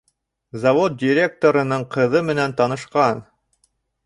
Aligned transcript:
Завод 0.61 0.95
директорының 1.03 1.83
ҡыҙы 1.97 2.23
менән 2.31 2.57
танышҡан. 2.63 3.23